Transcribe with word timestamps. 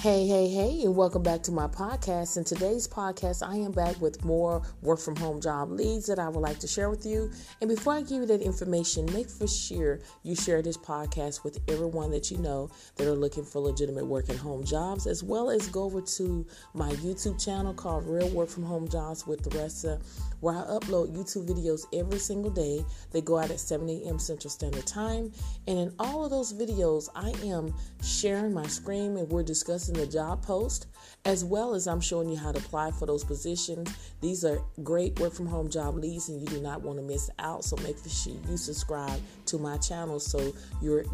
Hey, 0.00 0.26
hey, 0.26 0.48
hey, 0.48 0.80
and 0.84 0.96
welcome 0.96 1.22
back 1.22 1.42
to 1.42 1.52
my 1.52 1.66
podcast. 1.66 2.38
In 2.38 2.44
today's 2.44 2.88
podcast, 2.88 3.46
I 3.46 3.56
am 3.56 3.70
back 3.70 4.00
with 4.00 4.24
more 4.24 4.62
work 4.80 4.98
from 4.98 5.14
home 5.14 5.42
job 5.42 5.70
leads 5.70 6.06
that 6.06 6.18
I 6.18 6.26
would 6.26 6.40
like 6.40 6.58
to 6.60 6.66
share 6.66 6.88
with 6.88 7.04
you. 7.04 7.30
And 7.60 7.68
before 7.68 7.92
I 7.92 8.00
give 8.00 8.22
you 8.22 8.26
that 8.28 8.40
information, 8.40 9.04
make 9.12 9.28
for 9.28 9.46
sure 9.46 10.00
you 10.22 10.34
share 10.34 10.62
this 10.62 10.78
podcast 10.78 11.44
with 11.44 11.58
everyone 11.68 12.10
that 12.12 12.30
you 12.30 12.38
know 12.38 12.70
that 12.96 13.06
are 13.08 13.14
looking 13.14 13.44
for 13.44 13.58
legitimate 13.58 14.06
work 14.06 14.30
at 14.30 14.36
home 14.36 14.64
jobs, 14.64 15.06
as 15.06 15.22
well 15.22 15.50
as 15.50 15.68
go 15.68 15.82
over 15.82 16.00
to 16.00 16.46
my 16.72 16.88
YouTube 16.92 17.38
channel 17.38 17.74
called 17.74 18.06
Real 18.06 18.30
Work 18.30 18.48
from 18.48 18.62
Home 18.62 18.88
Jobs 18.88 19.26
with 19.26 19.42
the 19.42 19.54
rest 19.58 19.84
of 19.84 20.02
where 20.40 20.54
I 20.54 20.62
upload 20.62 21.14
YouTube 21.14 21.46
videos 21.46 21.84
every 21.92 22.20
single 22.20 22.50
day. 22.50 22.86
They 23.10 23.20
go 23.20 23.36
out 23.36 23.50
at 23.50 23.60
7 23.60 23.86
a.m. 23.90 24.18
Central 24.18 24.50
Standard 24.50 24.86
Time. 24.86 25.30
And 25.68 25.78
in 25.78 25.94
all 25.98 26.24
of 26.24 26.30
those 26.30 26.54
videos, 26.54 27.10
I 27.14 27.34
am 27.46 27.74
sharing 28.02 28.54
my 28.54 28.66
screen 28.66 29.18
and 29.18 29.28
we're 29.28 29.42
discussing 29.42 29.89
the 29.94 30.06
job 30.06 30.42
post, 30.42 30.86
as 31.24 31.44
well 31.44 31.74
as 31.74 31.86
I'm 31.86 32.00
showing 32.00 32.28
you 32.28 32.36
how 32.36 32.52
to 32.52 32.58
apply 32.58 32.90
for 32.92 33.06
those 33.06 33.24
positions. 33.24 33.94
These 34.20 34.44
are 34.44 34.62
great 34.82 35.18
work 35.18 35.32
from 35.32 35.46
home 35.46 35.68
job 35.70 35.96
leads, 35.96 36.28
and 36.28 36.40
you 36.40 36.46
do 36.46 36.60
not 36.60 36.82
want 36.82 36.98
to 36.98 37.04
miss 37.04 37.30
out. 37.38 37.64
So 37.64 37.76
make 37.78 37.96
sure 38.08 38.34
you 38.48 38.56
subscribe 38.56 39.20
to 39.46 39.58
my 39.58 39.76
channel 39.78 40.20
so 40.20 40.52
you're 40.82 41.04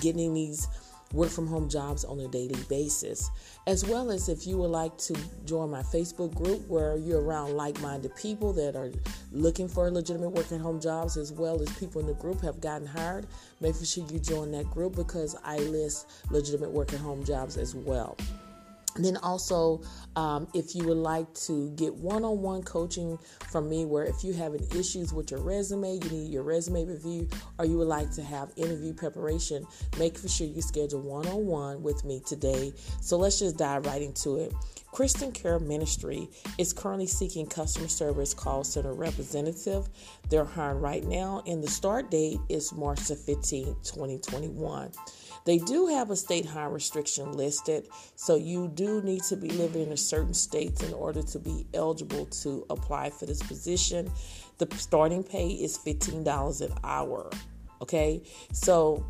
getting 0.00 0.34
these 0.34 0.68
work 1.12 1.30
from 1.30 1.46
home 1.46 1.68
jobs 1.68 2.04
on 2.04 2.20
a 2.20 2.28
daily 2.28 2.60
basis. 2.68 3.30
As 3.66 3.84
well 3.84 4.10
as 4.10 4.28
if 4.28 4.46
you 4.46 4.58
would 4.58 4.70
like 4.70 4.96
to 4.98 5.16
join 5.44 5.70
my 5.70 5.82
Facebook 5.82 6.34
group 6.34 6.66
where 6.68 6.96
you're 6.96 7.22
around 7.22 7.56
like 7.56 7.80
minded 7.80 8.14
people 8.16 8.52
that 8.54 8.76
are 8.76 8.90
looking 9.32 9.68
for 9.68 9.90
legitimate 9.90 10.30
work 10.30 10.50
at 10.52 10.60
home 10.60 10.80
jobs, 10.80 11.16
as 11.16 11.32
well 11.32 11.60
as 11.60 11.70
people 11.78 12.00
in 12.00 12.06
the 12.06 12.14
group 12.14 12.40
have 12.40 12.60
gotten 12.60 12.86
hired, 12.86 13.26
make 13.60 13.74
sure 13.84 14.04
you 14.10 14.18
join 14.18 14.50
that 14.52 14.70
group 14.70 14.96
because 14.96 15.36
I 15.44 15.58
list 15.58 16.10
legitimate 16.30 16.70
work 16.70 16.92
at 16.92 17.00
home 17.00 17.24
jobs 17.24 17.56
as 17.56 17.74
well. 17.74 18.16
Then 18.96 19.16
also, 19.18 19.82
um, 20.16 20.46
if 20.54 20.74
you 20.74 20.84
would 20.84 20.98
like 20.98 21.32
to 21.46 21.70
get 21.70 21.94
one-on-one 21.94 22.62
coaching 22.62 23.18
from 23.50 23.68
me, 23.68 23.84
where 23.84 24.04
if 24.04 24.22
you 24.22 24.32
have 24.34 24.54
any 24.54 24.66
issues 24.78 25.12
with 25.12 25.30
your 25.30 25.40
resume, 25.40 25.94
you 25.94 26.10
need 26.10 26.32
your 26.32 26.44
resume 26.44 26.84
review, 26.84 27.28
or 27.58 27.66
you 27.66 27.76
would 27.78 27.88
like 27.88 28.12
to 28.12 28.22
have 28.22 28.52
interview 28.56 28.94
preparation, 28.94 29.66
make 29.98 30.16
for 30.16 30.28
sure 30.28 30.46
you 30.46 30.62
schedule 30.62 31.00
one-on-one 31.00 31.82
with 31.82 32.04
me 32.04 32.20
today. 32.24 32.72
So 33.00 33.16
let's 33.16 33.40
just 33.40 33.56
dive 33.56 33.86
right 33.86 34.02
into 34.02 34.36
it. 34.36 34.52
Christian 34.94 35.32
Care 35.32 35.58
Ministry 35.58 36.28
is 36.56 36.72
currently 36.72 37.08
seeking 37.08 37.46
customer 37.46 37.88
service 37.88 38.32
call 38.32 38.62
center 38.62 38.94
representative. 38.94 39.88
They're 40.30 40.44
hiring 40.44 40.80
right 40.80 41.04
now, 41.04 41.42
and 41.48 41.60
the 41.60 41.66
start 41.66 42.12
date 42.12 42.38
is 42.48 42.72
March 42.72 43.00
the 43.00 43.16
15th, 43.16 43.92
2021. 43.92 44.92
They 45.46 45.58
do 45.58 45.88
have 45.88 46.10
a 46.10 46.16
state 46.16 46.46
high 46.46 46.66
restriction 46.66 47.32
listed, 47.32 47.88
so 48.14 48.36
you 48.36 48.68
do 48.68 48.83
need 48.86 49.22
to 49.24 49.36
be 49.36 49.48
living 49.50 49.82
in 49.82 49.92
a 49.92 49.96
certain 49.96 50.34
state 50.34 50.82
in 50.82 50.92
order 50.92 51.22
to 51.22 51.38
be 51.38 51.66
eligible 51.74 52.26
to 52.26 52.66
apply 52.70 53.10
for 53.10 53.26
this 53.26 53.42
position. 53.42 54.10
The 54.58 54.68
starting 54.76 55.24
pay 55.24 55.48
is 55.48 55.78
$15 55.78 56.60
an 56.60 56.72
hour. 56.82 57.30
Okay, 57.82 58.22
so 58.52 59.04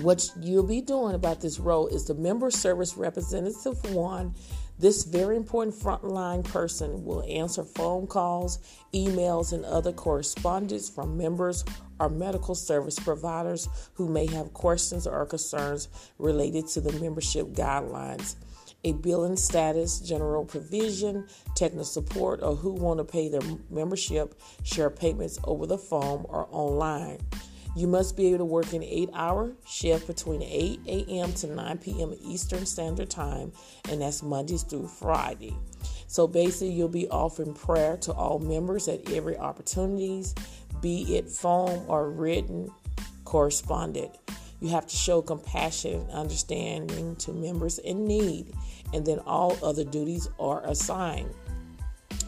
what 0.00 0.28
you'll 0.40 0.66
be 0.66 0.80
doing 0.80 1.14
about 1.14 1.40
this 1.40 1.58
role 1.58 1.86
is 1.88 2.04
the 2.04 2.14
member 2.14 2.50
service 2.50 2.96
representative 2.96 3.94
one 3.94 4.34
this 4.78 5.04
very 5.04 5.36
important 5.36 5.76
frontline 5.76 6.42
person 6.42 7.04
will 7.04 7.22
answer 7.28 7.62
phone 7.62 8.08
calls, 8.08 8.58
emails, 8.92 9.52
and 9.52 9.64
other 9.64 9.92
correspondence 9.92 10.88
from 10.88 11.16
members 11.16 11.64
or 12.00 12.08
medical 12.08 12.56
service 12.56 12.98
providers 12.98 13.68
who 13.94 14.08
may 14.08 14.26
have 14.26 14.52
questions 14.52 15.06
or 15.06 15.24
concerns 15.26 15.88
related 16.18 16.66
to 16.68 16.80
the 16.80 16.92
membership 16.98 17.52
guidelines. 17.52 18.34
A 18.84 18.92
billing 18.92 19.36
status, 19.36 19.98
general 20.00 20.44
provision, 20.44 21.26
technical 21.54 21.84
support, 21.84 22.40
or 22.42 22.54
who 22.54 22.72
want 22.72 22.98
to 22.98 23.04
pay 23.04 23.28
their 23.28 23.40
membership 23.70 24.38
share 24.62 24.90
payments 24.90 25.38
over 25.44 25.66
the 25.66 25.78
phone 25.78 26.26
or 26.28 26.46
online. 26.50 27.18
You 27.76 27.88
must 27.88 28.16
be 28.16 28.28
able 28.28 28.38
to 28.38 28.44
work 28.44 28.72
an 28.72 28.84
eight 28.84 29.10
hour 29.14 29.52
shift 29.66 30.06
between 30.06 30.42
8 30.42 30.80
a.m. 30.86 31.32
to 31.32 31.48
9 31.48 31.78
p.m. 31.78 32.14
Eastern 32.20 32.66
Standard 32.66 33.10
Time, 33.10 33.52
and 33.90 34.00
that's 34.00 34.22
Mondays 34.22 34.62
through 34.62 34.86
Friday. 34.86 35.56
So 36.06 36.28
basically, 36.28 36.70
you'll 36.70 36.88
be 36.88 37.08
offering 37.08 37.54
prayer 37.54 37.96
to 37.98 38.12
all 38.12 38.38
members 38.38 38.86
at 38.86 39.10
every 39.10 39.36
opportunities, 39.36 40.34
be 40.80 41.16
it 41.16 41.28
phone 41.28 41.84
or 41.88 42.10
written 42.10 42.70
correspondent. 43.24 44.12
You 44.64 44.70
have 44.70 44.86
to 44.86 44.96
show 44.96 45.20
compassion 45.20 46.00
and 46.00 46.10
understanding 46.12 47.16
to 47.16 47.34
members 47.34 47.78
in 47.80 48.06
need, 48.06 48.54
and 48.94 49.04
then 49.04 49.18
all 49.26 49.58
other 49.62 49.84
duties 49.84 50.26
are 50.40 50.64
assigned. 50.64 51.28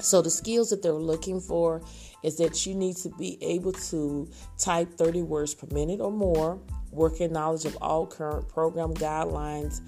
So, 0.00 0.20
the 0.20 0.28
skills 0.28 0.68
that 0.68 0.82
they're 0.82 0.92
looking 0.92 1.40
for 1.40 1.80
is 2.22 2.36
that 2.36 2.66
you 2.66 2.74
need 2.74 2.96
to 2.98 3.08
be 3.16 3.38
able 3.42 3.72
to 3.72 4.28
type 4.58 4.92
30 4.98 5.22
words 5.22 5.54
per 5.54 5.66
minute 5.74 5.98
or 6.02 6.12
more, 6.12 6.60
working 6.90 7.32
knowledge 7.32 7.64
of 7.64 7.74
all 7.80 8.06
current 8.06 8.50
program 8.50 8.92
guidelines, 8.92 9.80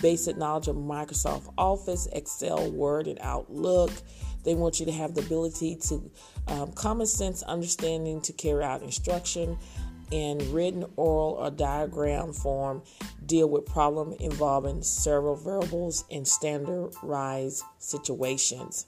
basic 0.00 0.36
knowledge 0.36 0.68
of 0.68 0.76
Microsoft 0.76 1.52
Office, 1.58 2.06
Excel, 2.12 2.70
Word, 2.70 3.08
and 3.08 3.18
Outlook. 3.20 3.90
They 4.44 4.54
want 4.54 4.78
you 4.78 4.86
to 4.86 4.92
have 4.92 5.14
the 5.14 5.22
ability 5.22 5.74
to 5.88 6.08
um, 6.46 6.70
common 6.70 7.08
sense 7.08 7.42
understanding 7.42 8.20
to 8.20 8.32
carry 8.32 8.62
out 8.62 8.82
instruction 8.84 9.58
in 10.10 10.52
written, 10.52 10.84
oral, 10.96 11.32
or 11.32 11.50
diagram 11.50 12.32
form, 12.32 12.82
deal 13.24 13.48
with 13.48 13.66
problem 13.66 14.14
involving 14.20 14.82
several 14.82 15.36
variables 15.36 16.04
in 16.08 16.24
standardized 16.24 17.62
situations. 17.78 18.86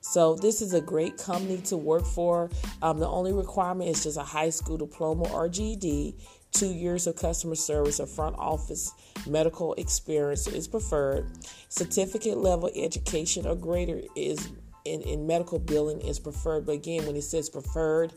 So 0.00 0.36
this 0.36 0.62
is 0.62 0.72
a 0.72 0.80
great 0.80 1.18
company 1.18 1.58
to 1.62 1.76
work 1.76 2.06
for. 2.06 2.48
Um, 2.80 3.00
the 3.00 3.08
only 3.08 3.32
requirement 3.32 3.90
is 3.90 4.04
just 4.04 4.16
a 4.16 4.22
high 4.22 4.50
school 4.50 4.76
diploma 4.76 5.28
or 5.32 5.48
GED. 5.48 6.14
Two 6.52 6.72
years 6.72 7.06
of 7.06 7.16
customer 7.16 7.56
service 7.56 7.98
or 7.98 8.06
front 8.06 8.36
office 8.38 8.92
medical 9.26 9.74
experience 9.74 10.46
is 10.46 10.68
preferred. 10.68 11.26
Certificate 11.68 12.38
level 12.38 12.70
education 12.76 13.46
or 13.46 13.56
greater 13.56 14.00
is 14.14 14.48
in, 14.84 15.02
in 15.02 15.26
medical 15.26 15.58
billing 15.58 16.00
is 16.00 16.18
preferred. 16.18 16.66
But 16.66 16.76
again, 16.76 17.04
when 17.06 17.16
it 17.16 17.22
says 17.22 17.50
preferred, 17.50 18.12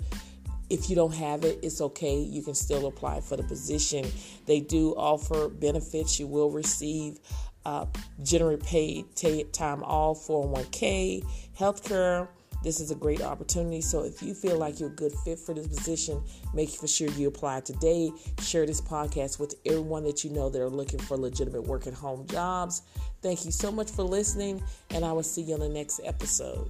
if 0.69 0.89
you 0.89 0.95
don't 0.95 1.13
have 1.13 1.43
it, 1.43 1.59
it's 1.63 1.81
okay. 1.81 2.17
You 2.17 2.41
can 2.41 2.55
still 2.55 2.87
apply 2.87 3.21
for 3.21 3.35
the 3.35 3.43
position. 3.43 4.05
They 4.45 4.59
do 4.59 4.93
offer 4.95 5.49
benefits. 5.49 6.19
You 6.19 6.27
will 6.27 6.51
receive 6.51 7.19
uh, 7.65 7.85
generate 8.23 8.63
paid 8.63 9.15
t- 9.15 9.43
time 9.45 9.83
off, 9.83 10.27
401k, 10.27 11.23
healthcare. 11.57 12.27
This 12.61 12.81
is 12.81 12.91
a 12.91 12.95
great 12.95 13.21
opportunity. 13.21 13.79
So 13.79 14.03
if 14.03 14.21
you 14.21 14.33
feel 14.33 14.57
like 14.57 14.79
you're 14.79 14.89
a 14.89 14.93
good 14.93 15.13
fit 15.23 15.39
for 15.39 15.53
this 15.53 15.67
position, 15.67 16.21
make 16.53 16.69
for 16.69 16.87
sure 16.87 17.09
you 17.11 17.29
apply 17.29 17.61
today. 17.61 18.11
Share 18.41 18.65
this 18.65 18.81
podcast 18.81 19.39
with 19.39 19.55
everyone 19.65 20.03
that 20.03 20.23
you 20.23 20.29
know 20.29 20.49
that 20.49 20.61
are 20.61 20.69
looking 20.69 20.99
for 20.99 21.15
legitimate 21.15 21.63
work 21.63 21.87
at 21.87 21.93
home 21.93 22.27
jobs. 22.27 22.81
Thank 23.21 23.45
you 23.45 23.51
so 23.51 23.71
much 23.71 23.89
for 23.89 24.03
listening, 24.03 24.61
and 24.89 25.05
I 25.05 25.13
will 25.13 25.23
see 25.23 25.41
you 25.41 25.53
on 25.53 25.61
the 25.61 25.69
next 25.69 26.01
episode. 26.03 26.69